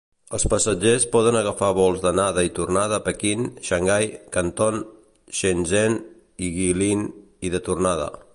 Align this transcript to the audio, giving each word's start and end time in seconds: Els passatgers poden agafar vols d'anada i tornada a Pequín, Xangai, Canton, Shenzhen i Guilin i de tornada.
Els 0.35 0.43
passatgers 0.51 1.03
poden 1.15 1.35
agafar 1.41 1.67
vols 1.79 2.01
d'anada 2.05 2.45
i 2.47 2.51
tornada 2.61 2.97
a 2.99 3.03
Pequín, 3.09 3.45
Xangai, 3.69 4.09
Canton, 4.37 4.81
Shenzhen 5.41 5.99
i 6.49 6.53
Guilin 6.59 7.07
i 7.51 7.55
de 7.59 7.65
tornada. 7.71 8.11